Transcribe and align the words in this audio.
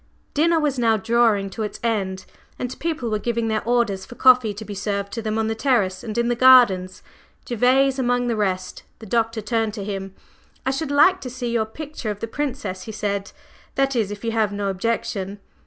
Dinner 0.33 0.59
was 0.59 0.79
now 0.79 0.97
drawing 0.97 1.51
to 1.51 1.61
its 1.61 1.79
end, 1.83 2.25
and 2.57 2.79
people 2.79 3.11
were 3.11 3.19
giving 3.19 3.49
their 3.49 3.63
orders 3.65 4.03
for 4.03 4.15
coffee 4.15 4.51
to 4.51 4.65
be 4.65 4.73
served 4.73 5.11
to 5.13 5.21
them 5.21 5.37
on 5.37 5.45
the 5.45 5.53
terrace 5.53 6.03
and 6.03 6.17
in 6.17 6.27
the 6.27 6.33
gardens, 6.35 7.03
Gervase 7.47 7.99
among 7.99 8.25
the 8.25 8.35
rest. 8.35 8.81
The 8.97 9.05
Doctor 9.05 9.41
turned 9.41 9.75
to 9.75 9.83
him. 9.85 10.15
"I 10.65 10.71
should 10.71 10.89
like 10.89 11.21
to 11.21 11.29
see 11.29 11.51
your 11.51 11.65
picture 11.65 12.09
of 12.09 12.19
the 12.19 12.25
Princess," 12.27 12.85
he 12.85 12.91
said, 12.91 13.31
"that 13.75 13.95
is 13.95 14.09
if 14.09 14.23
you 14.23 14.31
have 14.31 14.51
no 14.51 14.69
objection." 14.69 15.37